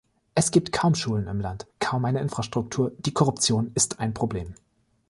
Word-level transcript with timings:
Es 0.33 0.49
gibt 0.49 0.71
kaum 0.71 0.95
Schulen 0.95 1.27
im 1.27 1.39
Land, 1.41 1.67
kaum 1.79 2.05
eine 2.05 2.21
Infrastruktur, 2.21 2.91
die 2.97 3.13
Korruption 3.13 3.69
ist 3.75 3.99
ein 3.99 4.15
Problem. 4.15 4.55